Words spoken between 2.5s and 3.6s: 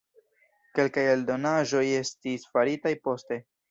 faritaj poste.